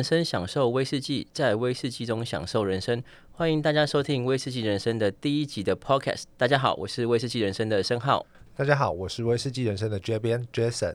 [0.00, 3.02] 人生，享受威士忌，在威士忌中享受人生。
[3.32, 6.22] 欢迎大家收听《威士忌人生》的第一集的 Podcast。
[6.38, 8.24] 大家好，我是威士忌人生的申浩。
[8.56, 10.94] 大家好，我是威士忌人生的 J 边 Jason。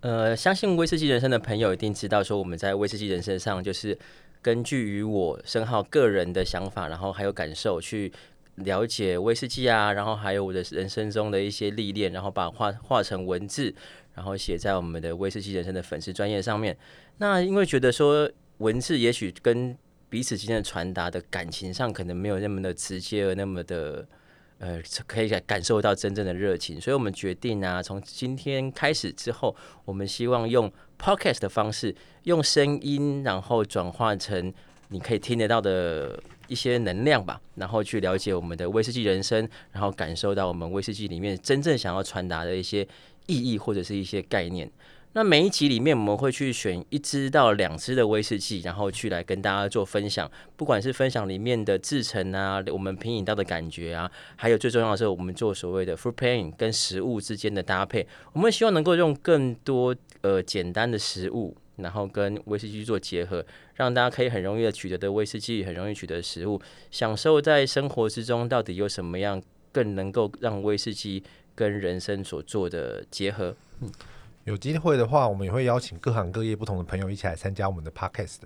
[0.00, 3.98] 呃，相信威士忌人生的朋友一定知道，说我们在威士忌人生上，就是
[4.40, 8.10] 根据于我申浩个人的想法，然后还有感受去
[8.54, 13.74] 了解威士忌啊，然后还有我的人生中的一些历练，然后把画画成文字。
[14.18, 16.76] 然后写在我们的威士忌人生的粉丝专业上面。
[17.18, 24.04] 那因为觉得说文字也许跟彼此之间的传达的感情上可能没有那么的直接，而那么的
[24.58, 29.54] 呃可以感感受到真正的热情，所以我们决定啊，从今天开始之后，
[29.84, 31.94] 我们希望用 podcast 的方式，
[32.24, 34.52] 用声音，然后转化成
[34.88, 42.86] 你可以听得到的一些能量吧，然后去了解我们的威士忌人生，然后感受到我们威士忌里面真正想要传达的一些。
[43.30, 44.66] 意义或者是一些概念。
[45.12, 50.30] 那每一集里面，我们会去选一支到两支的威士忌，然后去来跟大家做分享。
[50.56, 58.06] 不管是分享里面的制成啊，我们品饮到的感觉啊，还有最重要的是，我们做所谓的 fruit pairing 跟食物之间的搭配。
[58.32, 71.24] 我们希望能够用更多呃简单的食物，然后跟威士忌做结合，让大家可以很容易的取得的威士忌，很容易取得食物，享受在生活之中到底有什么样更能够让威士忌。
[71.58, 73.90] 跟人生所做的结合，嗯，
[74.44, 78.36] 有机会的话，我们也会邀请各行各业不同的朋友一起来参加我们的 podcast。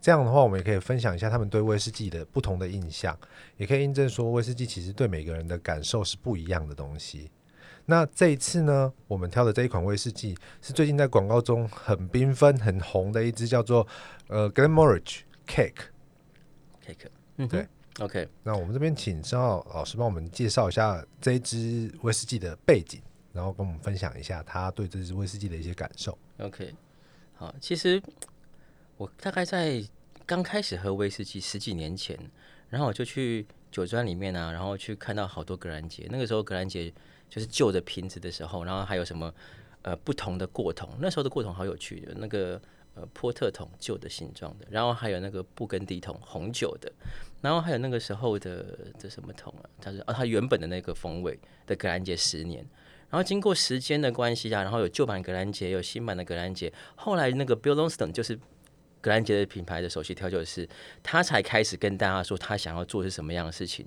[0.00, 3.18] 这样的话，我们也可以分享一下他们对威士忌的不同的印象，
[3.56, 7.28] 也可以印证说威士忌其实对每个人的感受是不一样的东西。
[7.86, 13.86] 那这一次呢，我们挑的这一款威士忌是最近在广告中很缤纷、很红的一支，叫做
[14.28, 15.74] 呃 Glenmorangie Cake
[16.84, 17.66] Cake，嗯，对。
[18.00, 23.00] OK，那我们这边请申浩老师帮我们介绍一下这一支威士忌的背景，
[23.32, 26.18] 然后跟我们分享一下他对这支威士忌的一些感受。
[26.38, 26.74] OK，
[27.34, 28.02] 好，其实
[28.96, 29.80] 我大概在
[30.26, 32.18] 刚开始喝威士忌十几年前，
[32.68, 36.08] 然后我就去酒庄里面啊，然后去看到好多格兰杰。
[36.10, 36.92] 那个时候格兰杰
[37.34, 39.34] 就是旧的瓶子的时候，然后还有什么
[39.82, 40.88] 呃不同的过桶。
[41.00, 42.60] 那时候的过桶好有趣的，那个
[42.94, 46.92] 呃波特桶旧的形状的，然后还有那个布根地桶红酒的。
[47.40, 49.66] 然后还有那个时候的这什么桶啊？
[49.80, 51.36] 它是哦，它原本的那个风味
[51.66, 52.64] 的格兰杰十年，
[53.10, 56.72] 然后经过时间的关系啊，然后有旧版格兰杰，有新版的格兰杰。
[56.94, 58.38] 后来那个 Bill Lonston 就是
[59.04, 60.66] 格兰杰的品牌的首席调酒师，
[61.02, 63.86] 他才开始跟大家说他想要做是什么样的事情。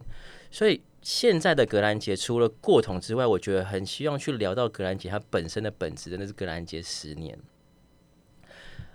[0.52, 7.36] 所以现在的格兰杰除了过桶之外，我觉得很希望去聊到格兰杰它本身的本质真的，是格兰杰十年。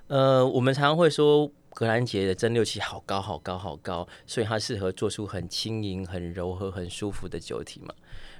[0.06, 1.50] 呃，我们常常会说。
[1.74, 7.94] 格兰杰的蒸馏器好高好高好高，所以它适合做出很轻盈、很柔和、很舒服的酒体嘛。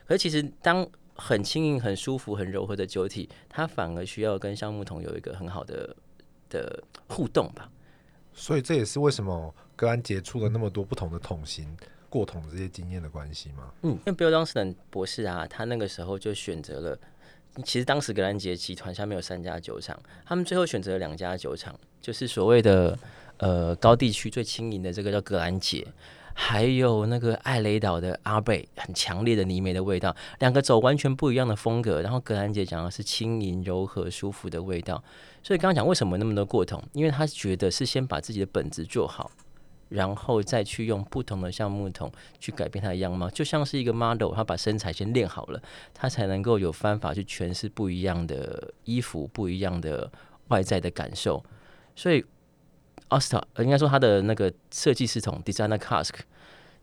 [0.06, 5.96] 可其实，当很轻盈、很舒服、很柔和的酒体，它反而需要跟橡木桶有一个很好的
[6.52, 7.68] 的互动吧。
[8.32, 11.76] 所以这也是为什么格兰杰出了那么多不同的桶型、
[12.08, 13.72] 过桶这些经验的关系吗？
[13.82, 16.98] 嗯，因为 Bill Johnston 博士啊，他那个时候就选择了。
[17.64, 22.98] 其实当时格兰杰集团下面有三家酒厂，他们最后选择了两家酒厂，就是所谓的。
[23.38, 25.84] 呃，高地区最轻盈的这个叫格兰杰，
[26.34, 32.02] 还有那个艾雷岛的阿贝，很强烈的泥煤的味道，两个走完全不一样的风格。
[32.02, 35.02] 然后格兰杰讲的是轻盈、柔和、舒服的味道。
[35.42, 39.30] 所以刚刚讲为什么那么多过桶，因为他觉得是先把自己的本子做好，
[39.88, 42.10] 然后再去用不同的橡木桶
[42.40, 50.10] 去改变它的样貌，就像是一个 model，他把身材先练好了，他才能够有方法去诠释不一样的衣服、不一样的
[50.48, 51.44] 外在的感受。
[51.94, 52.24] 所以。
[53.12, 56.14] A s t a 应该说他的那个设计系统 Designer Cask，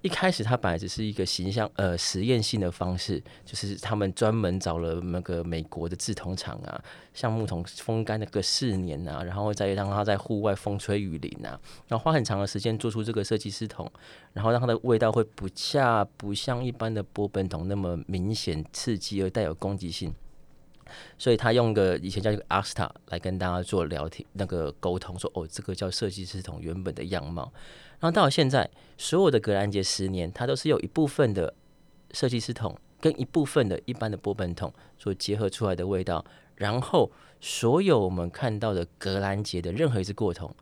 [0.02, 6.82] 一开始它本来只是一个形象呃实验性的方式，就是他们专门找了那个美国的制桶厂啊，
[7.14, 13.92] 橡木桶风干那个四年啊，然后再让它在户外风吹雨淋啊，然后花很长的时间做出这个设计系统，
[14.34, 20.14] 然后让它的味道会不恰不像一般的波本桶那么明显刺激而带有攻击性。
[21.18, 27.52] 所以他用个以前叫一个 Asta 来跟大家做聊天，那个沟通，说哦，这个叫设计师桶原本的样貌。
[28.00, 31.54] 然后到了现在，所有的格兰杰十年，它都是有一部分的
[32.12, 36.24] 设计师桶跟一部分的一般的波本桶所结合出来的味道。
[36.56, 40.54] 然后所有我们看到的格兰杰的任何一只过桶，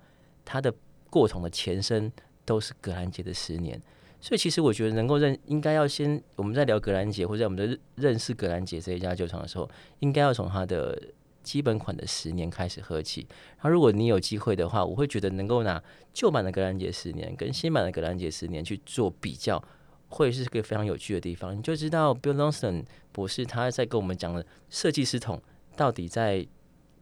[0.45, 0.73] 它的
[1.09, 2.11] 过桶的前身
[2.45, 3.81] 都是格兰杰的十年。
[4.27, 9.69] 所以其实我觉得能够认，应该要先我们在聊格兰杰或者我们的认识格兰杰这一家酒厂的时候，
[9.99, 11.01] 应该要从它的
[11.43, 13.25] 基本款的十年开始喝起。
[13.63, 15.81] 那如果你有机会的话，我会觉得能够拿
[16.13, 19.63] 旧版的格兰杰十年跟新版的格兰杰十年去做比较，
[20.09, 21.57] 会是个非常有趣的地方。
[21.57, 22.83] 你就知道 Bill Lonston
[23.13, 25.41] 博士他在跟我们讲的设计师桶
[25.77, 26.45] 到底在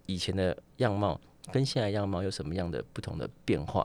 [0.06, 1.20] 以前的样貌
[1.52, 3.84] 跟现在样貌有什么样的不同的变化？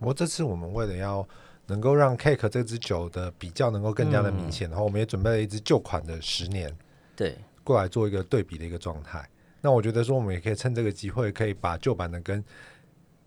[0.00, 1.28] 我这次我们为了要
[1.68, 6.76] 能够让 Cake 这支酒的比较能够更加的明显，然后我们也准备了一支旧款的十年
[7.14, 9.28] 对，过来做一个对比的一个状态。
[9.60, 12.42] 那我觉得说，我们也可以趁这个机会，可以把旧版的跟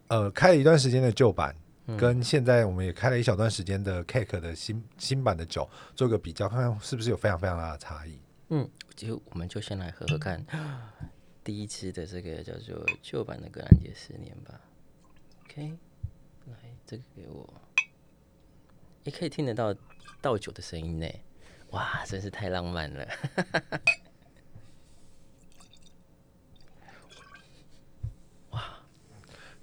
[0.08, 1.56] 呃开了一段时间的旧版，
[1.98, 8.20] 跟现在我们也开了一小段时间的 Cake 的新新版的酒做一个比较，看看是不是有非常非常大的差异。
[8.50, 10.44] 嗯，就我们就先来喝喝看
[11.44, 14.60] 第一支的这个叫做旧版的格兰杰十年吧。
[15.46, 15.78] OK，
[16.48, 16.56] 来
[16.86, 17.54] 这个给我，
[19.04, 19.76] 也可以听得到
[20.22, 21.08] 倒酒的声音呢。
[21.72, 23.08] 哇，真是太浪漫了。
[28.52, 28.64] 哇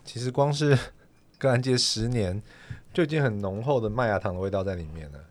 [0.04, 0.76] 其实光是
[1.36, 2.42] 格兰杰十年
[2.94, 5.22] 就已经很浓厚的麦芽糖的味道在里面了。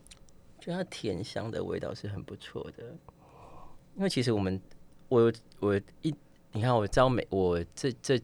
[0.60, 2.84] 就它甜香的味道是很不错的，
[3.96, 4.60] 因为其实我们
[5.08, 6.14] 我我一
[6.52, 8.20] 你看我知道每我这这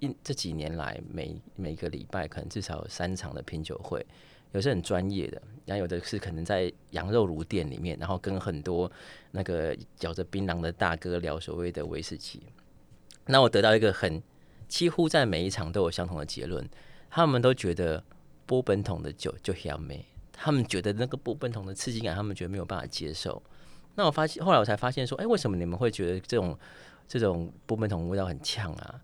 [0.00, 4.04] 一这几年来每每个礼拜可能至少有三场的品酒会，
[4.56, 8.90] 有些很专业的，然后有的是可能在羊肉炉店里面，然后跟很多
[9.32, 12.42] 那个嚼着槟榔的大哥聊所谓的威士忌，
[13.26, 14.22] 那我得到一个很
[14.66, 16.66] 几乎在每一场都有相同的结论，
[17.10, 18.02] 他们都觉得
[18.46, 20.06] 波本桶的酒就香美。
[20.32, 23.42] 他们觉得那个波本桶的刺激感，他们觉得没有办法接受。
[23.94, 26.58] 那我发现，后来我才发现说，哎，为什么你们会觉得这种
[27.06, 29.00] 这种波本桶味道很呛啊？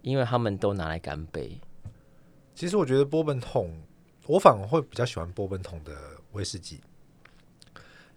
[0.00, 1.60] 因为他们都拿来干杯。
[2.54, 3.74] 其实我觉得波本桶，
[4.26, 5.94] 我反而会比较喜欢波本桶的
[6.32, 6.80] 威士忌，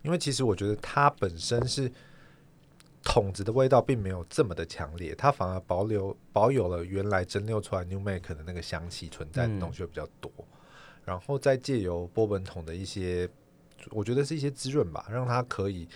[0.04, 1.92] 因为其实我觉得它本身是
[3.04, 10.32] 桶子的味道并没有这么的强烈，它反而保留保有了原来蒸馏出来 New Make 的那个香气存在的东西会比较多。
[11.06, 13.30] 然后再借由波本桶的一些，
[13.92, 15.88] 我觉得是一些滋润吧，让它可以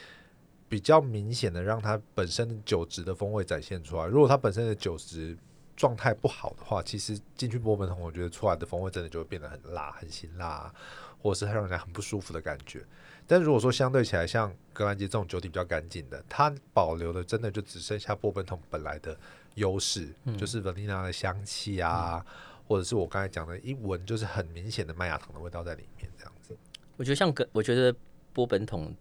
[0.70, 4.06] 比较明显的让它本身的酒质的风味展现出来。
[4.06, 5.38] 如果它本身的酒质
[5.82, 10.72] 状态不好的话，其实进去波本桶，我觉得出来的风味真的就会变得很辣、很辛辣，
[11.20, 12.86] 或者是让人家很不舒服的感觉。
[13.26, 19.18] 但如果说相对起来，像格兰杰这种酒体比较干净的，它保留的真的就只剩下波本桶本来的
[19.56, 20.08] 优势，
[20.38, 22.24] 就是 vanilla 的香气啊。
[22.68, 26.56] 或者是我刚才讲的，一闻就是很明显的麦芽糖的味道在里面，这样子。
[26.96, 27.94] 我觉得像格，我觉得
[28.32, 28.96] 波本桶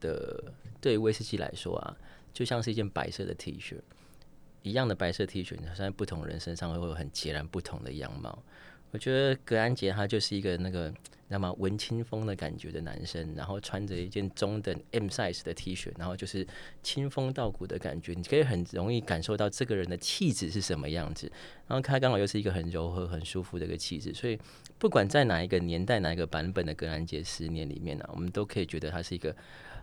[0.00, 0.44] 的
[0.80, 1.96] 对威士忌来说啊，
[2.32, 3.80] 就像是一件白色的 T 恤，
[4.62, 8.42] 一样的白色 T 恤，在不同人身上会有很截然不同的样貌。
[8.90, 10.92] 我觉得格安杰他就是一个那个。
[11.32, 16.44] 那么文青风的感觉的男生，然后穿着一件中等 M size 的 T 恤，然后就是
[16.82, 21.30] 清风道骨的感觉，你可以很容易感受到这个人的气质是什么样子。
[21.68, 24.36] 然后他刚好又是一个很柔和、很舒服的一个气质，所以
[24.76, 29.32] 不管在哪一个年代、哪一个版本的格兰杰十年里面呢，我们都可以觉得他是一个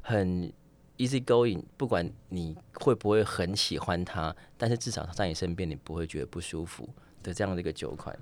[0.01, 0.51] 很
[0.97, 1.63] easy going。
[1.77, 6.87] 不管你会不会很喜欢他，但是至少他在你身边，你不会觉得不舒服
[7.23, 8.17] 的这样的一个酒款。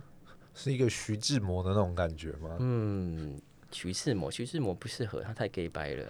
[0.54, 2.56] 是一个徐志摩的那种感觉吗？
[2.60, 3.38] 嗯，
[3.72, 6.08] 徐志摩，徐志摩不适合他，太 gay 白了。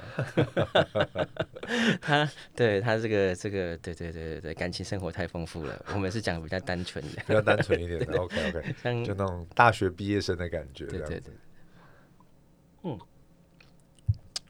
[1.99, 5.83] 他对他这个这个，对对对对对，感情生活太丰富了。
[5.95, 8.17] 我们是讲比较单纯的，比较单纯一点的。
[8.21, 11.33] OK OK，像就那种大学毕业生的感觉，对对对。
[12.83, 12.99] 嗯，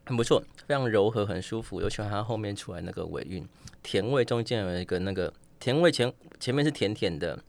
[0.06, 1.82] 很不错，非常柔和，很舒服。
[1.82, 3.48] 尤其它后面出来那个尾韵，
[3.82, 7.40] 甜味中间有一个那个甜味前前面是甜甜的。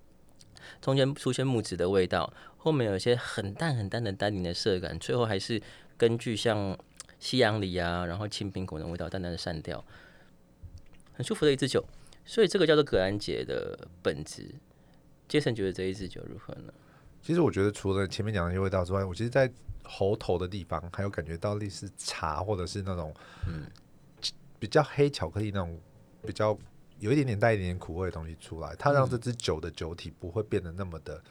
[0.81, 5.61] 中间出现木质的味道，后面有一些很淡很淡的丹宁的涩感，最后还是
[5.97, 6.77] 根据像
[7.19, 9.85] 西洋梨啊，然后青苹果的味道淡淡的散掉，
[11.13, 11.85] 很舒服的一支酒。
[12.25, 14.55] 所以这个叫做格兰杰的本质。
[15.29, 16.73] 杰森觉得这一支酒如何呢？
[17.23, 19.51] 其实我觉得除了前面讲的那些味道之外，我其实，在
[19.87, 23.15] 喉头的地方还有感觉到类似茶或者是那种
[23.47, 23.67] 嗯
[24.59, 25.81] 比较黑巧克力那种
[26.23, 26.59] 比较。
[26.99, 31.23] 有一点点带一点点苦味的东西出来，它让这支酒的酒体不会变得那么的，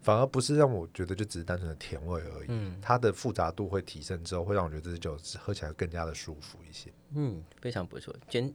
[0.00, 2.46] 反而不是让我觉得就只是单纯的甜味而已。
[2.48, 6.90] 嗯，它的复杂度会提升之后，会让我觉得这支酒喝起来更加的舒服一些。
[7.10, 8.50] 嗯，非常不错，今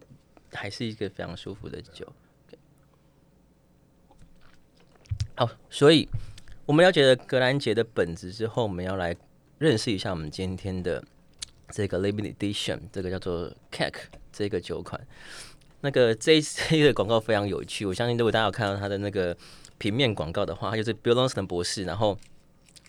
[0.51, 2.11] 还是一个非常舒服的酒。
[5.35, 6.09] 好，所以
[6.71, 9.13] 我们了解了格兰杰的本质之后，我们要来
[9.59, 11.03] 认识一下我们今天的
[11.69, 15.05] 这个 Limited Edition，这个叫做 Cake 这个酒款。
[15.81, 19.35] 那个 这一次的广告非常有趣，我相信如果大家有看到他的那个
[19.79, 22.17] 平面广告的话，他就是 Bill Lawson 博士，然后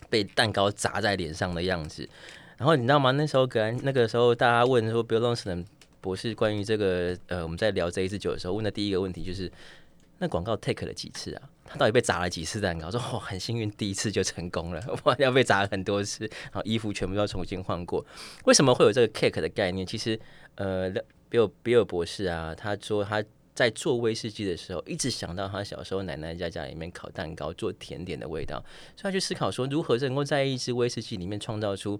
[0.09, 2.07] 被蛋糕砸在脸上的样子。
[2.55, 3.11] 然后你知道吗？
[3.11, 5.65] 那时候格兰那个时候大家问说 Bill Lawson
[5.99, 9.51] 博士关于这个呃我们在聊这一支酒的时候问的第一个问题就是，
[10.23, 11.49] 那广告 take 了几次啊？
[11.65, 12.89] 他到底被砸了几次蛋糕？
[12.89, 18.05] 说哦很幸运第一次就成功了， 哇要被砸了很多次，然后衣服全部都要重新换过。
[18.45, 19.85] 为什么会有这个 cake 的概念？
[19.85, 20.19] 其实
[20.55, 20.91] 呃。
[21.29, 23.23] 比尔比尔博士啊，他说他
[23.55, 28.63] 在做威士忌的时候，一直想到他小时候奶奶在家里面烤蛋糕、做甜点的味道，
[28.95, 31.99] 所以他去思考说，如何能够在一支威士忌里面创造出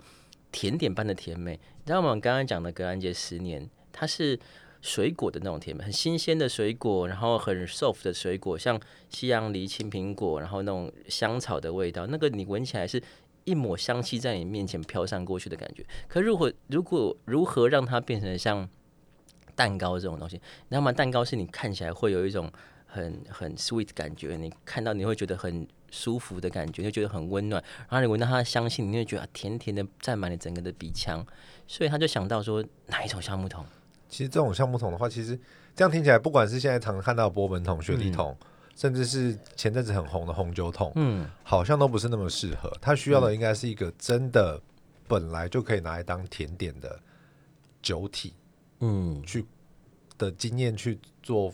[0.51, 1.53] 甜点般的甜美。
[1.53, 2.09] 你知道吗？
[2.09, 4.39] 我们刚刚讲的格兰杰十年，它是
[4.83, 8.77] 水果的那种甜美，很新鲜的水果，然后很 soft 的水果，像
[9.09, 13.01] 西洋梨、青苹果，然后那种香草的味道，那个你闻起来是
[13.45, 15.85] 一抹香气在你面前飘散过去的感觉。
[16.09, 18.69] 可如果如果如何让它变成像
[19.55, 20.91] 蛋糕这种东西，你知道吗？
[20.91, 22.51] 蛋糕是你看起来会有一种
[22.85, 27.63] 很很 sweet 感觉，你看到你会觉得很舒服的感觉，就觉得很温暖。
[27.89, 31.25] 然后你闻到它的香气，你会觉得甜甜的占满了整个的鼻腔。
[31.65, 33.65] 所以他就想到说，哪一种橡木桶？
[34.13, 35.37] 其实这种橡木桶的话，其实
[35.75, 38.37] 这样听起来，不管是现在常看到的波本桶、雪莉桶，
[38.75, 42.71] 甚至是前阵子很红的红酒桶，嗯，好像都不是那么适合。
[42.79, 44.61] 它需要的应该是一个真的
[45.07, 46.99] 本来就可以拿来当甜点的
[47.81, 48.35] 酒体。
[48.81, 49.43] 嗯，去
[50.19, 51.51] 的经验去做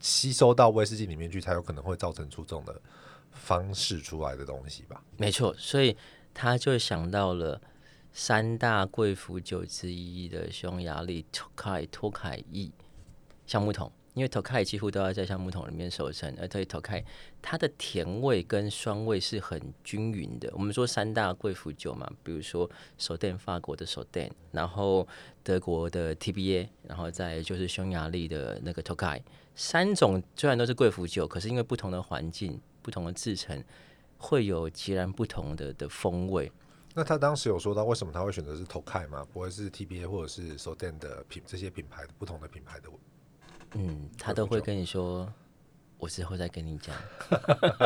[0.00, 2.80] 吸收到威士忌里面去，才有可能会造成出这种的
[3.30, 5.02] 方式出来的东西吧？
[5.18, 5.94] 没错，所以
[6.32, 7.60] 他就想到了
[8.14, 12.72] 三大贵腐酒之一的匈牙利托凯托凯伊
[13.44, 13.90] 橡木桶。
[14.14, 17.02] 因为 Tokai 几乎都要在橡木桶里面熟成，而且 Tokai
[17.42, 20.48] 它的甜味跟酸味是很均匀的。
[20.52, 25.04] 我们说三大贵腐酒嘛，比如说 s o d e n 法国的 s o d e n 然后
[25.42, 29.20] 德国的 TBA，然后再就是匈牙利的那个 Tokai，
[29.56, 33.64] 三种虽然都是贵腐酒，可是因为不同的环境、不同的制成，
[34.18, 36.52] 会有截然不同的的风味。
[36.96, 39.26] 那他当时有说到为什么他会选择是 Tokai 吗？
[39.32, 42.88] 不会是 TBA 或者是 s o d e n 的品这些品牌的不同的品牌的？
[43.74, 45.28] 嗯，他都会跟你说，
[45.98, 46.94] 我之后再跟你讲。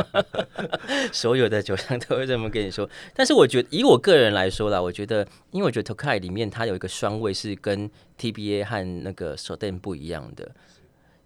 [1.11, 2.87] 所有的酒商都会这么跟你说。
[3.15, 10.55] 但是我觉得，以我个人来说啦，我觉得，因为我觉得 Tokai 里面它有一个双味是跟 TBA 和那个 s o d e n 不一样的。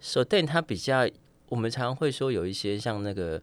[0.01, 1.09] s o d e n 它比较，
[1.49, 3.43] 我们常常会说有一些像那个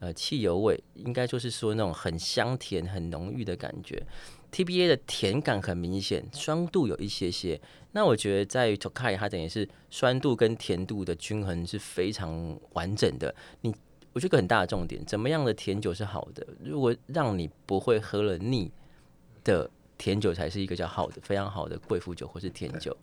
[0.00, 4.02] 呃汽油味，应该就是说那种很香甜、很浓郁的感觉。
[4.50, 7.60] TBA 的甜感很明显，酸度有一些些。
[7.92, 13.34] 那我觉得在 Tokai 它等于是酸度跟甜度的均衡是非常完整的。
[13.60, 13.74] 你
[14.14, 16.46] 我觉得个很大的重点，怎么样的甜酒是好的？
[16.64, 18.72] 如果让你不会喝了腻
[19.44, 22.96] 的甜酒，才是一个叫好的、非常好的贵妇酒或是甜酒。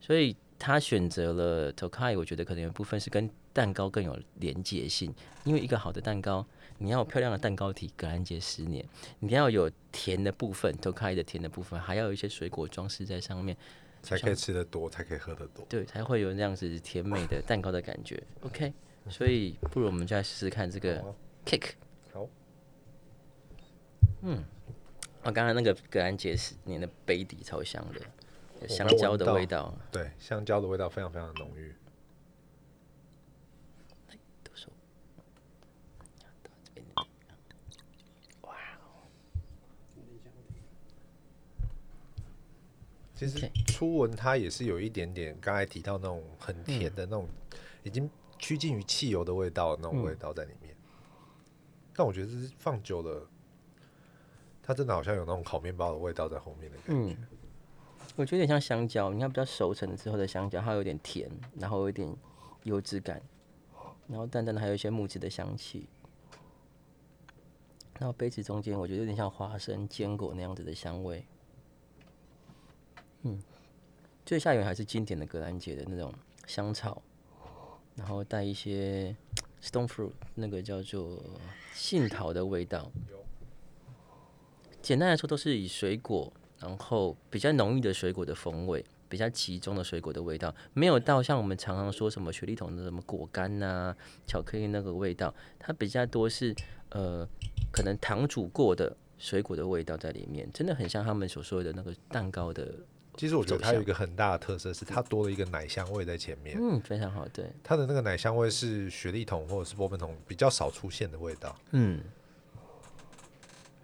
[0.00, 6.44] 所以他选择了 Tokai，我觉得可能有部分是跟蛋糕更有连结性，因为一个好的蛋糕。
[6.76, 8.86] 你要有漂亮的蛋糕体，格兰杰十年，
[9.20, 13.56] 你要有甜的部分，都开的甜的部分，还要有一些水果装饰在上面，
[14.02, 18.22] 才可以吃得多，才可以喝得多，对，才会有那样子甜美的蛋糕的感觉。
[18.42, 18.70] OK，
[19.08, 21.02] 所以不如我们就来试试看这个
[21.46, 21.70] cake。
[22.12, 22.28] 好，
[24.20, 24.44] 嗯，
[25.22, 28.00] 我刚刚那个格兰杰十年的杯底超香的，
[28.60, 31.74] 有香蕉的味道，对，香蕉的味道非常非常的浓郁。
[43.16, 47.26] 其实初闻它也是有一点点刚才提到那种很甜的那种，
[47.82, 48.08] 已经
[48.38, 50.76] 趋近于汽油的味道那种味道在里面。
[51.94, 53.26] 但我觉得是放久了，
[54.62, 57.16] 它真的好像有那种烤面包的味道在后面的感觉。
[58.16, 62.14] 我觉得有点像香蕉，你看比较熟成之后的香蕉，它有点甜，然后有点
[62.64, 63.22] 油脂感，
[64.08, 65.88] 然后淡淡的还有一些木质的香气。
[67.98, 71.24] 然后杯子中间，我觉得有点像花生、坚果那样子的香味。
[73.22, 73.42] 嗯，
[74.24, 76.12] 最下游还是经典的格兰杰的那种
[76.46, 77.02] 香草，
[77.96, 79.14] 然后带一些
[79.62, 81.22] stone fruit，那个叫做
[81.74, 82.90] 杏桃的味道。
[84.80, 93.96] 简单来说，都是以水果，然后比较浓郁的水果的风味，比较集中的水果的味道，没有到像我们常常说什么雪莉桶的什么果干呐、
[94.26, 96.54] 巧克力那个味道，它比较多是
[96.90, 97.26] 呃，
[97.72, 102.72] 可能糖煮过的水果的味道在里面，真的很像他们所说的那个蛋糕的。
[103.16, 106.56] 其实我觉得它有一个很大的特色，是它多了一个奶香味在前面。
[106.60, 107.26] 嗯，非常好。
[107.28, 111.56] 对，它的那个奶香味是雪莉桶或者是波本桶比较少出现的味道。
[111.70, 112.00] 嗯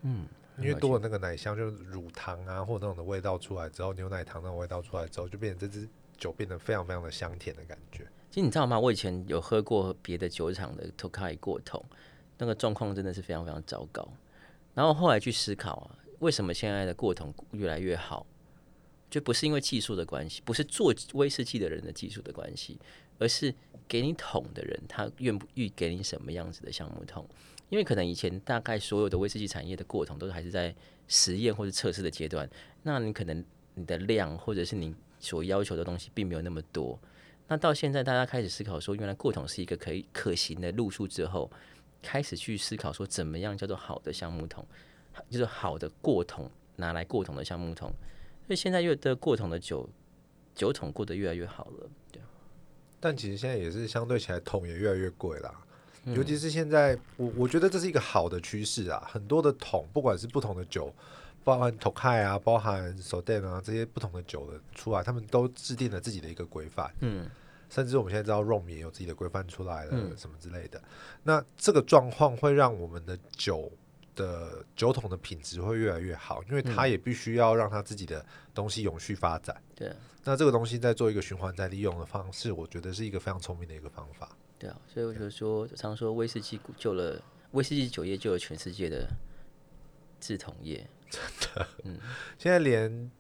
[0.02, 0.26] 嗯，
[0.58, 8.06] 因为多了那个奶香，就是乳糖啊，或者那种的味道出来之后，牛奶糖那种味道出来之后，就变成这支酒变得非常非常的香甜的感觉。
[8.30, 8.78] 其实你知道吗？
[8.78, 11.84] 我以前有喝过别的酒厂的 Tokai 过桶，
[12.36, 14.06] 那个状况真的是非常非常糟糕。
[14.74, 18.26] 然后后来去思考啊，为什么现在的过桶越来越好？
[19.12, 22.78] 就不是因为技术的关系，不是做威士忌的人的技术的关系，
[23.18, 23.54] 而是
[23.86, 27.28] 给你桶的人他愿不愿意给你什么样子的橡木桶？
[27.68, 30.74] 因为可能以前大概所有的威士忌产业的过桶都是还是在
[31.08, 32.48] 实验或者测试的阶段，
[32.82, 36.98] 那你可能你的量或者是你所要求的东西并没有那么多。
[37.48, 41.50] 那到现在，大家开始思考说，原来过桶是一个可以可行的路数之后，
[42.00, 44.66] 开始去思考说，怎么样叫做好的橡木桶，
[45.28, 47.92] 就是好的过桶拿来过桶的橡木桶。
[48.46, 49.88] 所以现在越的过桶的酒
[50.54, 52.20] 酒桶过得越来越好了，对。
[53.00, 55.52] 但其实现在也是相对起来桶也越来越贵啦。
[56.06, 59.06] 尤其是现在，我我觉得这是一个好的趋势啊。
[59.08, 60.92] 很多的桶，不管是不同的酒，
[61.44, 66.92] 包含 Tokai 啊，包含 Soden 啊这些不同的酒的出来，他们都制定了自己的一个规范。
[66.98, 67.30] 嗯，
[67.70, 70.82] 甚至我们现在知道 Rom 也有自己的规范出来了，什么之类的。
[71.22, 73.70] 那这个状况会让我们的酒
[74.14, 79.60] 的酒桶的品质会越来越好，因为它也必须要让它自己的东西永续发展。
[79.74, 79.92] 对。
[80.24, 84.36] 那这个东西在做一个循环再利用的方式，我觉得是一个非常聪明的一个方法。
[84.56, 89.08] 对啊，所以我就说，常说威士忌救了威士忌酒业，救了全世界的
[90.20, 90.86] 制桶业。
[91.10, 91.98] 真的，嗯，
[92.38, 93.10] 现在连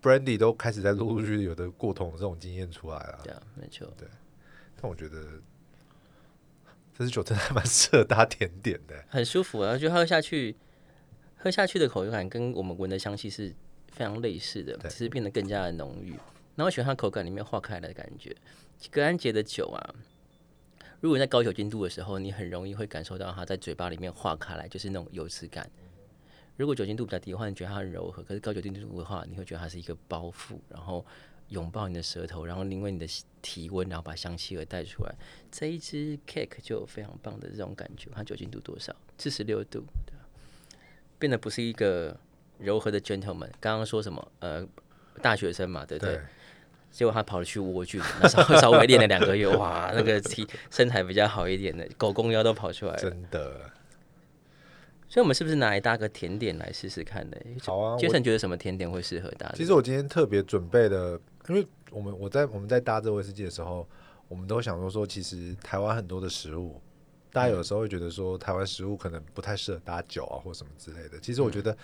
[0.00, 3.20] Brandy 都开始在陆陆续续有的过桶这种经验出来了。
[3.22, 3.86] 对啊，没错。
[3.98, 4.08] 对，
[4.80, 5.38] 但我觉得
[6.98, 10.56] 这支酒真的还蛮适合搭甜点的，很舒服啊，就喝下去，
[11.36, 13.54] 喝下去的口感跟我们闻的香气是
[13.88, 16.14] 非常类似的，只是变得更加的浓郁。
[16.54, 18.34] 那我喜欢它口感里面化开来的感觉。
[18.90, 19.94] 格兰杰的酒啊。
[21.00, 25.70] 如果在高酒精度的时候，你很容易会感受到它在嘴巴里面化开来，就是那种油脂感。
[26.56, 31.04] 如果酒精度比较低的话，你觉得它很柔和；可是高酒精度的话，你会觉得它是一个包袱，然后
[31.48, 33.06] 拥抱你的舌头，然后因为你的
[33.40, 35.14] 体温，然后把香气给带出来。
[35.50, 38.10] 这一支 cake 就有非常棒的这种感觉。
[38.14, 38.94] 它酒精度多少？
[39.18, 40.24] 四十六度，对吧？
[41.18, 42.18] 变得不是一个
[42.58, 43.50] 柔和的 gentleman。
[43.60, 44.32] 刚刚说什么？
[44.40, 44.66] 呃，
[45.22, 46.20] 大学生嘛，对不对？
[46.90, 53.70] 结果他跑了去蜗苣，那稍 稍微练了两个月，哇，那个体身材比较好一点的狗公腰都跑出来了，真的。
[55.08, 57.36] 所以，我们是不是拿来搭个甜点来试试看呢？
[57.62, 57.96] 好啊。
[57.98, 59.54] 杰森觉得什么甜点会适合大家？
[59.54, 63.86] 其实我今天特别准备的，因为我们我在我们在搭这威士忌的时候，
[64.28, 66.80] 我们都想说说，其实台湾很多的食物，
[67.32, 71.18] 大家有的时候会觉得说，台湾食物可能不太适合搭酒啊，或什么之类的。
[71.20, 71.76] 其实我觉得，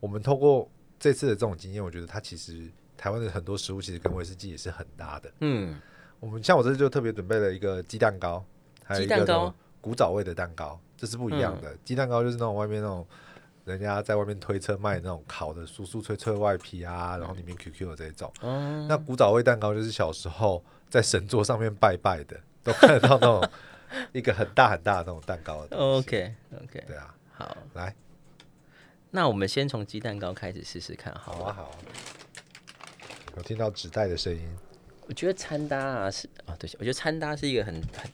[0.00, 2.70] 我们透过这次的这种经验，我觉得它其实。
[3.00, 5.32] 台湾的很多食物其实跟威士忌也是很搭的。
[5.38, 5.80] 嗯，
[6.18, 8.44] 我们像我这次就特别准备了一个鸡蛋糕，
[8.82, 11.76] 还有一个古早味的蛋糕，这是不一样的。
[11.84, 13.06] 鸡蛋糕就是那种外面那种
[13.68, 18.32] 人家在外面推车卖那种烤的酥酥脆脆外皮啊，然后里面 QQ 的这种。
[18.88, 23.50] 那古早味蛋糕就是小时候在神桌上面拜拜的，都看得到那种
[24.12, 25.66] 一个很大很大的那种蛋糕。
[25.70, 27.94] OK OK，对啊，好，来，
[29.10, 31.70] 那我们先从鸡蛋糕开始试试看，好啊，好。
[33.36, 34.48] 有听到纸袋的声音，
[35.06, 38.10] 我觉得穿搭啊是啊，对，我觉得穿搭是一个很很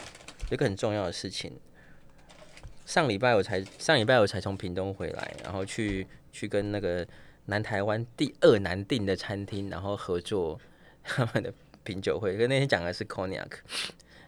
[0.50, 1.58] 一个很重要的事情。
[2.94, 7.04] 上礼拜我才上礼拜我才从屏东回来，然后去去跟那个
[7.46, 10.56] 南台湾第二难订的餐厅，然后合作
[11.02, 11.52] 他们的
[11.82, 12.36] 品酒会。
[12.36, 13.50] 跟那天讲的是 Cognac，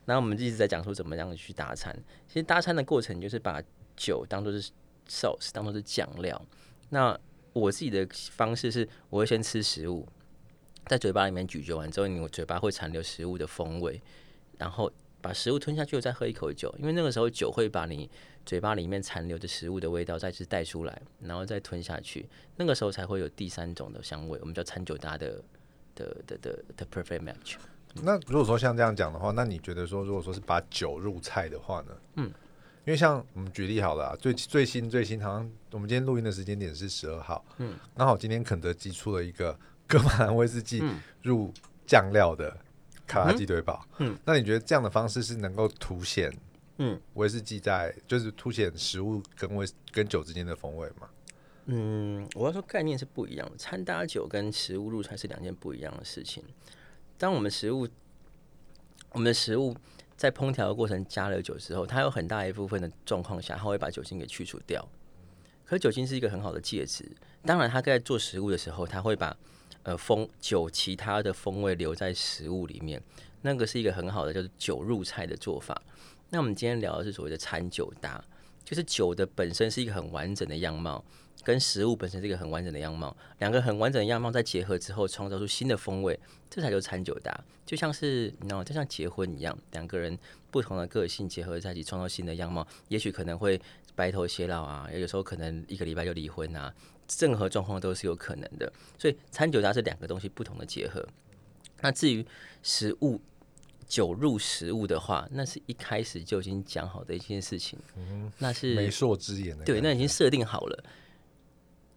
[0.05, 1.97] 然后我们一直在讲说怎么样去搭餐。
[2.27, 3.63] 其实搭餐的过程就是把
[3.97, 4.73] 酒当做是
[5.09, 6.45] sauce，当做是酱料。
[6.89, 7.17] 那
[7.53, 10.05] 我自己的方式是，我会先吃食物。
[10.87, 14.03] 在嘴巴里面咀嚼完之后，你嘴巴会残留食物的风味，
[14.59, 18.11] 然后把食物吞下去，再喝一口酒，因为那个时候酒会把你
[18.47, 25.43] 嘴巴里面残留的食物的味道再次带出来，然后再吞下去，那个时候才会有第三种的香味，我们叫餐酒搭的
[25.95, 27.57] 的的的的 perfect match。
[28.03, 31.97] 那如果说像这样讲的话，那你觉得说，如果说是把酒入菜的话呢？
[32.15, 32.25] 嗯，
[32.85, 39.59] 因为像我们举例好了，最最新最新，好像我们今天录音的时间点是十二号，嗯，刚好今天肯德基出了一个。
[39.89, 40.83] 格马兰威士忌
[41.23, 41.55] 入
[41.87, 42.59] 酱料的
[43.07, 46.29] 卡拉鸡腿堡，嗯，那你觉得这样的方式是能够凸显，
[46.79, 51.09] 嗯，威士忌在就是凸显食物跟威跟酒之间的风味嘛？
[51.67, 56.45] 嗯，我要说概念是不一样的，餐搭酒跟食物入菜是两件不一样的事情。
[57.19, 57.89] 当我们食物，
[59.11, 59.75] 我们的食物
[60.17, 64.87] 在烹调的过程加了酒之后，它有很大一部分的状况下，它会把酒精给去除掉。
[65.65, 67.11] 可酒精是一个很好的介质，
[67.43, 69.37] 当然，它在做食物的时候，它会把
[69.83, 73.03] 呃，风酒其他的风味留在食物里面，
[73.43, 75.83] 那个是一个很好的，就是酒入菜的做法。
[76.31, 78.23] 那我们今天聊的是所谓的餐酒搭，
[78.65, 81.05] 就是酒的本身是一个很完整的样貌，
[81.45, 86.19] 跟食物本身是一个很完整的样貌，两个很完整的样貌在结合之后，创造出新的风味，
[86.51, 87.45] 这才叫餐酒搭。
[87.65, 90.19] 就像是你知道，就像结婚一样，两个人
[90.51, 93.61] 不同的个性结合在一起，创造新的样貌，也许可能会
[93.95, 96.73] 白头偕老啊，有时候可能一个礼拜就离婚啊。
[97.21, 101.07] 任何状况都是有可能的，所以餐酒搭是两个东西不同的结合。
[101.81, 102.27] 那至于
[102.65, 103.21] 食物
[103.87, 110.85] 酒入食物的话，那是一开始就已经讲好的一件事情，嗯，那是媒妁之言，对，那已经设定好了，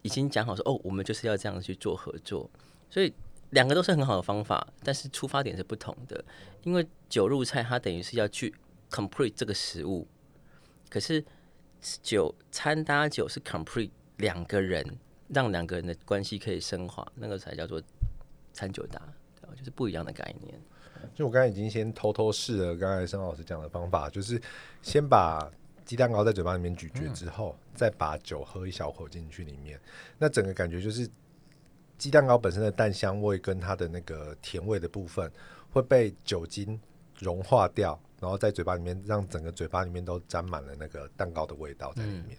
[0.02, 2.48] 已经讲好说哦，我们就是要这样去做合作。
[2.88, 3.12] 所以
[3.50, 6.24] 两个都是很好的方法，但是出发点是不同的。
[6.62, 8.54] 因为酒入菜，它等于是要去
[8.88, 10.06] complete 这个食物，
[10.88, 11.24] 可是
[12.02, 14.84] 酒餐搭酒是 complete 两个人，
[15.28, 17.82] 让两个人的关系可以升华，那个才叫做
[18.52, 19.00] 餐酒搭，
[19.40, 20.60] 对就是不一样的概念。
[21.14, 24.40] 就我刚才已经先偷偷试了刚才申老师讲的方法，就是
[24.82, 25.50] 先把
[25.84, 29.80] 鸡蛋糕在嘴巴里面咀嚼之后，再把酒喝一小口进去里面，
[30.18, 31.08] 那整个感觉就是
[31.98, 35.30] 鸡蛋糕本身的蛋香味跟它的那个甜味的部分
[35.70, 36.80] 会被酒精
[37.18, 42.38] 融化掉，然后在嘴巴里面让整个嘴巴里面都沾满了那个蛋糕的味道在里面。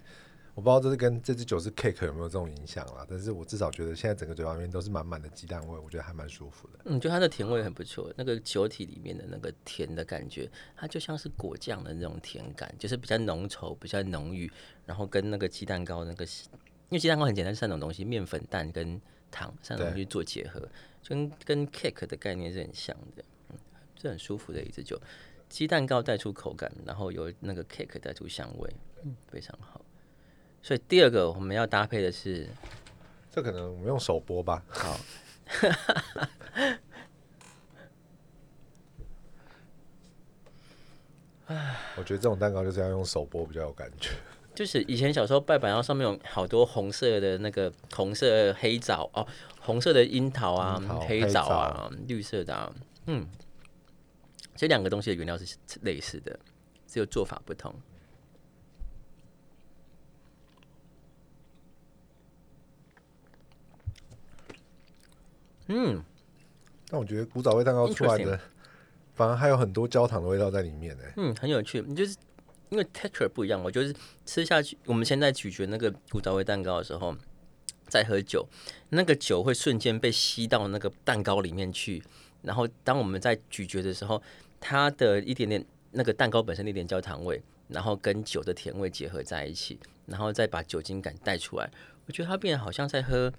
[0.54, 6.80] 我不知道这是跟这支酒是 cake 有没有这种影响啦，但是我至少觉得现在整个嘴巴里面都是满满的鸡蛋味，我觉得还蛮舒服的。
[6.86, 14.52] 嗯，就它的甜味很不错，那个酒体里面的那个甜的感觉，它就像是果酱的那种甜感，就是比较浓稠、比较浓郁，
[14.86, 19.00] 然后跟那个鸡蛋糕那个，因为鸡蛋糕很简单，三种东西，面粉、蛋跟
[19.32, 20.60] 糖三种东西做结合，
[21.02, 23.58] 就跟跟 cake 的概念是很像的，嗯，
[24.02, 25.00] 是很舒服的一支酒，
[25.48, 29.81] 鸡蛋糕带出口感，然后有那个 cake 带出香味，嗯，非常好。
[30.64, 32.48] 所以第二个我们要搭配的是，
[33.32, 34.64] 这可能我们用手剥吧。
[34.70, 35.00] 好，
[41.98, 44.12] 我觉得这种蛋糕就是要用手剥比较有感觉。
[44.54, 49.26] 就是以前小时候拜板，然后上面有好多红色的那个红色黑枣哦，
[49.62, 52.72] 红色的樱桃啊桃，黑枣啊，绿色的啊，
[53.08, 53.28] 嗯，
[54.56, 56.38] 这两个东西的原料是类似的，
[56.86, 57.74] 只有做法不同。
[65.74, 66.04] 嗯，
[66.90, 68.38] 但我觉得古早味蛋糕出来的，
[69.16, 71.04] 反而还有很多焦糖的味道在里面呢。
[71.16, 71.82] 嗯，很有趣。
[71.88, 72.18] 你就是
[72.70, 77.16] 因为 texture 不一样，我就是吃下去，我们现在咀嚼那个古早味蛋糕的时候，
[77.88, 78.46] 在喝酒，
[78.90, 82.04] 那个酒会瞬间被吸到那个蛋糕里面去。
[82.42, 84.22] 然后当我们在咀嚼的时候，
[84.60, 91.72] 它的一点点那个蛋糕本身的一点焦糖味，然后跟酒的甜味结合在一起，然后再把酒精感带出来，
[92.08, 93.32] 我觉得它变得好像在喝。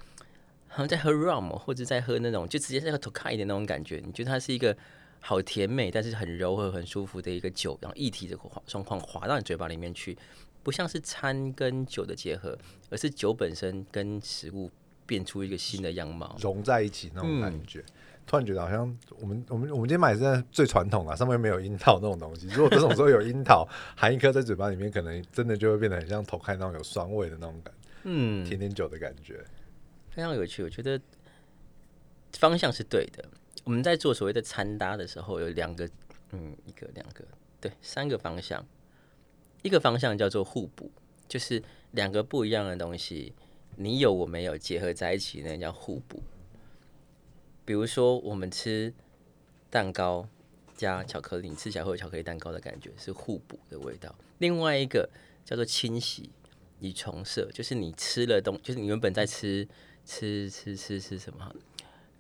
[0.75, 4.03] 好像在喝 rum，或者在喝那种就直接在喝 tokai 的那种感觉。
[4.03, 4.75] 你觉得它是一个
[5.21, 8.35] 好甜美，但是很柔和、很舒服的一个酒，然后液体的
[8.67, 10.17] 状况滑到你嘴巴里面去，
[10.63, 12.57] 不像是餐跟酒的结合，
[12.89, 14.71] 而是酒本身跟食物
[15.05, 17.85] 变出一个新的样貌，融在一起那种感觉。
[18.27, 22.47] 突然觉得好像我们我们我们今天买是最传统啊，上面没有樱桃那种东西。
[22.47, 29.45] 如果这种时候有樱桃含一颗在嘴巴里面，可能真的就会变得很像头开那种有酸味的那种感，嗯，甜甜酒的感觉。
[30.15, 31.01] 非常有趣，我觉得
[32.35, 33.25] 方向是对的。
[33.65, 35.89] 我们在做所谓的餐搭的时候，有两个，
[36.33, 37.25] 嗯，一个、两个，
[37.61, 38.65] 对，三个方向。
[39.63, 40.91] 一个方向叫做互补，
[41.29, 43.33] 就是两个不一样的东西，
[43.77, 46.23] 你有我没有结合在一起，那叫互补。
[47.65, 48.93] 比如说，我们吃
[49.71, 50.29] 蛋糕
[50.77, 54.15] 加巧克力，你吃起来会有巧克力蛋糕的感觉，是互补的味道。
[54.39, 55.09] 另外一个
[55.45, 56.29] 叫做清洗
[56.81, 59.67] 与重设，就是你吃了东，就是你原本在吃。
[60.05, 61.55] 吃吃吃吃什么？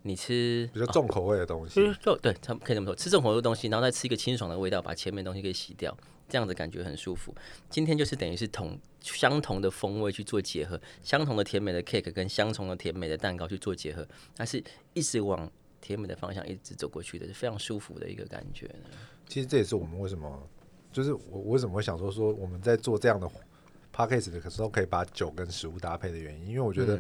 [0.05, 5.97] 你吃比较重口味的东西，就对，他可以这么说，吃重口味的东西，然后再吃一个清爽的味道，把前面东西给洗掉，
[6.29, 7.33] 这样子感觉很舒服。
[7.71, 14.61] 今天就是等于是同相同的风味去做结合，相同的甜美的 cake 跟相同的甜美的蛋糕去做结合，它是
[14.93, 15.49] 一直往
[15.81, 18.69] 甜美的方向一直走过去的，是非常舒服的一个感觉。
[19.29, 20.49] 其实这也是我们为什么，
[20.91, 26.99] 就是我为什么会想说说我们在做这样的 p a c k a g e 的时候可以把酒跟食物搭配的原因，因为我觉得。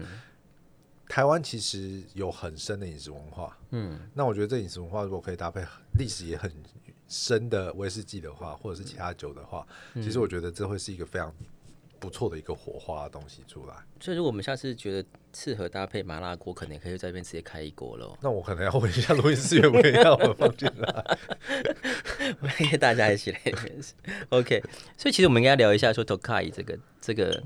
[1.12, 5.62] 台湾其实有很深的饮食文化，嗯，那我觉得这饮食文化如果可以搭配
[5.98, 6.50] 历史也很
[7.06, 11.30] 深的威士忌的话，或者是其他酒的话，其实我觉得这会是一个非常
[12.00, 13.74] 不错的一个火花的东西出来。
[14.00, 18.16] 所以，如果我们下次觉得适合搭配麻辣锅，可能可以在这边直接开一锅喽。
[18.22, 21.18] 那我可能要问一下录音师愿不愿意让我们放进来，
[22.40, 23.38] 欢迎大家一起来。
[24.30, 24.62] OK，
[24.96, 27.42] 所以其实我们应该聊一下说 Tokai 这个这个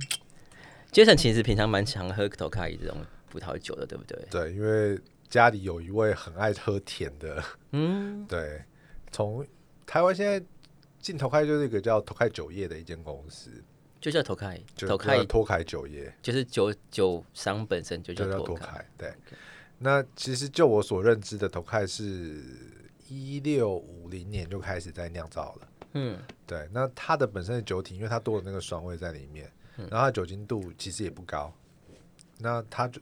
[0.92, 3.04] ，Jason 其实平常蛮常喝 Tokai 这种。
[3.28, 4.18] 葡萄酒的对不对？
[4.30, 8.62] 对，因为家里有一位很爱喝甜的，嗯，对。
[9.12, 9.44] 从
[9.86, 10.44] 台湾现在
[11.00, 13.50] 进头开就是一个叫头开酒业的一间公司，
[14.00, 18.84] 就叫头开，头开脱开酒业，就是酒酒商本身就叫脱开。
[18.96, 19.12] 对。
[19.78, 22.42] 那其实就我所认知的头开是
[23.08, 26.68] 一六五零年就开始在酿造了，嗯，对。
[26.72, 31.52] 那它的本身的酒体，因为它多了那个酸味在里面，然后它酒精度其实也不高，
[32.38, 33.00] 那它就。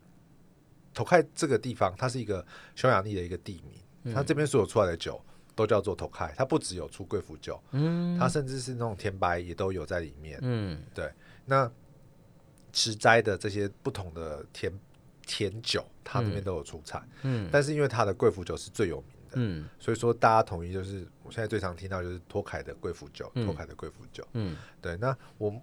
[0.94, 4.14] 头开这个地方，它是一个匈牙利的一个地名。
[4.14, 5.20] 它这边所有出来的酒
[5.54, 10.38] 都叫做头开，它不只有出贵腐酒，嗯，它甚至是那种甜白也都有在里面。
[10.42, 11.10] 嗯，对。
[11.46, 11.70] 那
[12.72, 14.72] 吃斋的这些不同的甜
[15.26, 17.08] 甜酒，它那边都有出产。
[17.22, 24.26] 嗯但是因为它的贵腐酒是最有名的，嗯所以说大家统一就是我现在最常听到就是托凯的贵腐酒，嗯托凯的贵腐酒。
[24.34, 25.54] 嗯对，那我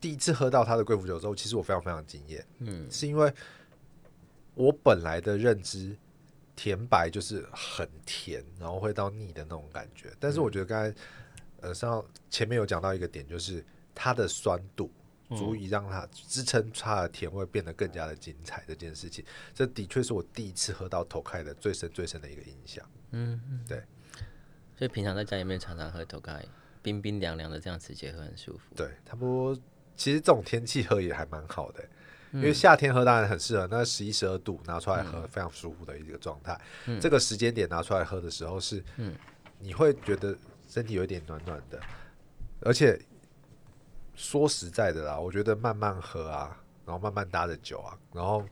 [0.00, 3.32] 第一次喝到它的贵腐酒之后，其实我非常非常惊艳，嗯是因为
[4.56, 5.96] 我本来的认知，
[6.56, 10.12] 甜白就是很甜，然后会到腻的那种感觉。
[10.18, 10.96] 但是我觉得刚才
[11.60, 13.64] 呃上前面有讲到一个点，就是
[13.94, 14.90] 它的酸度。
[15.30, 18.62] 足以让它支撑它的甜味变得更加的精彩。
[18.64, 22.88] 这件事情，这的确是我第一次喝到头开的最深最深的一个印象。
[23.10, 23.82] 嗯，对。
[24.78, 26.46] 所以平常在家里面常常喝头盖，
[26.80, 28.72] 冰冰凉凉的这样直接喝很舒服。
[28.76, 29.58] 对，差不多。
[29.96, 31.88] 其实这种天气喝也还蛮好的，嗯
[32.36, 36.58] 因为夏天喝当然很适合，那十一十二度拿出来喝非常舒服的一个状态。
[36.86, 38.82] 嗯这个时间点拿出来喝的时候是，
[39.58, 40.36] 你会觉得
[40.68, 41.80] 身体有一点暖暖的，
[42.60, 43.00] 而且
[44.14, 48.44] 说实在的啦，我觉得慢慢喝啊，然后慢慢搭着酒啊，然后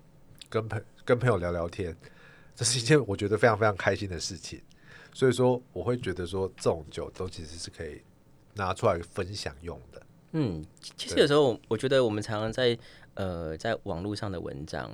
[0.49, 1.97] 跟朋跟朋友聊聊天，
[2.55, 4.61] 这是一件我觉得非常非常开心的事情。
[5.13, 8.03] 所以说，我会觉得说这种酒都其实是可以
[8.55, 10.03] 拿出来分享用的。
[10.33, 10.65] 嗯，
[10.97, 12.77] 其实有时候我觉得我们常常在
[13.15, 14.91] 呃在网络上的文章，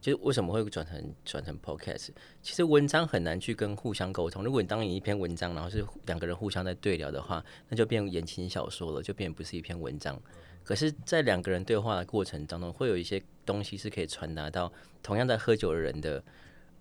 [0.00, 2.08] 就是为什么会转成转成 podcast？
[2.42, 4.44] 其实文章很难去跟互相沟通。
[4.44, 10.20] 如果你当你一篇文章，然后是两个人互相在对聊的话，那就变言情小说了，就变不是一篇文章。
[10.62, 14.72] 可是，在两个人对话的过程当中，会有一些东西是可以传达到
[15.02, 16.24] 同样在喝酒的人的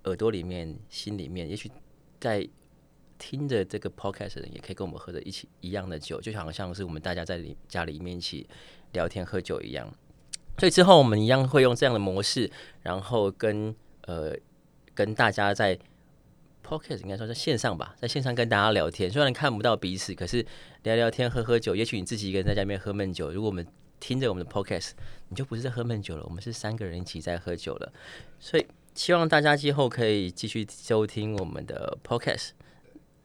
[0.05, 1.49] 耳朵里面、心里面。
[1.49, 1.69] 也许
[2.17, 2.47] 在
[3.19, 8.47] 听着这个 podcast 的人，也可以跟我们喝着一起一样的酒，就好像是我们大家在里家里面一起
[8.93, 9.93] 聊天喝酒一样。
[10.57, 12.49] 所以之后我们一样会用这样的模式，
[12.81, 14.35] 然后跟呃
[14.93, 15.77] 跟大家在
[16.65, 19.11] pocast 应该说在线上吧，在线上跟大家聊天。
[19.11, 20.45] 虽然看不到彼此，可是
[20.83, 21.75] 聊聊天、喝喝酒。
[21.75, 23.65] 也许你自己一个人在家里面喝闷酒，如果我们
[23.99, 24.91] 听着我们的 podcast，
[25.29, 27.91] 你就不是在喝闷酒了，我们是三个人一起在喝酒了。
[28.39, 32.51] 所以希望大家今后可以继续收听我们的 podcast，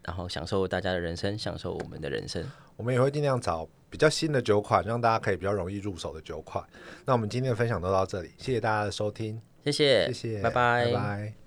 [0.03, 2.45] 然后享受大家的人生，享受我们的人生。
[2.77, 6.65] 我们也会尽量找比较新的酒款，让大家可以比较容易入手的酒款。
[7.05, 11.38] 那我们今天的分享都到这里，谢谢大家的收听，谢谢，谢谢，拜拜拜拜。